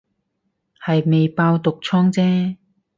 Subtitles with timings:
[0.83, 2.57] 係未爆毒瘡姐